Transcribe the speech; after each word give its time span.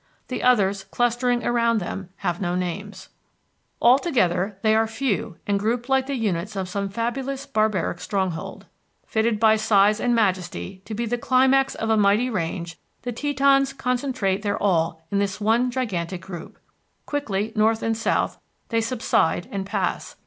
The 0.29 0.41
others, 0.41 0.85
clustering 0.85 1.45
around 1.45 1.77
them, 1.77 2.09
have 2.15 2.41
no 2.41 2.55
names. 2.55 3.09
All 3.79 3.99
together, 3.99 4.57
they 4.63 4.73
are 4.73 4.87
few 4.87 5.37
and 5.45 5.59
grouped 5.59 5.89
like 5.89 6.07
the 6.07 6.15
units 6.15 6.55
of 6.55 6.67
some 6.67 6.89
fabulous 6.89 7.45
barbaric 7.45 7.99
stronghold. 7.99 8.65
Fitted 9.05 9.39
by 9.39 9.57
size 9.57 9.99
and 9.99 10.15
majesty 10.15 10.81
to 10.85 10.95
be 10.95 11.05
the 11.05 11.19
climax 11.19 11.75
of 11.75 11.91
a 11.91 11.97
mighty 11.97 12.31
range, 12.31 12.79
the 13.03 13.11
Tetons 13.11 13.73
concentrate 13.73 14.41
their 14.41 14.57
all 14.57 15.03
in 15.11 15.19
this 15.19 15.39
one 15.39 15.69
giant 15.69 16.19
group. 16.19 16.57
Quickly, 17.05 17.53
north 17.55 17.83
and 17.83 17.95
south, 17.95 18.39
they 18.69 18.81
subside 18.81 19.47
and 19.51 19.67
pass. 19.67 20.15